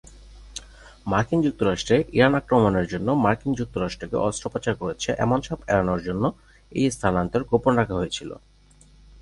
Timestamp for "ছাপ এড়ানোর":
5.45-6.01